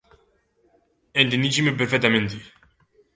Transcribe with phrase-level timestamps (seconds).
[1.23, 2.35] Entendíchesme perfectamente.